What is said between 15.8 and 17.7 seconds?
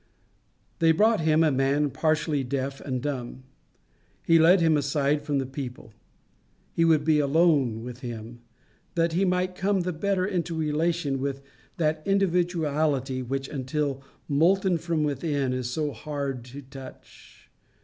hard to touch.